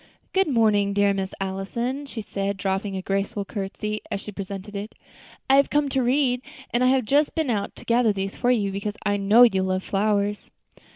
[0.33, 4.95] "Good morning, dear Miss Allison," she said, dropping a graceful courtesy as she presented it.
[5.47, 8.49] "I have come to read, and I have just been out to gather these for
[8.49, 10.49] you, because I know you love flowers."